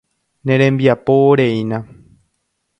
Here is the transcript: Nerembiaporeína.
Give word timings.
Nerembiaporeína. 0.45 1.79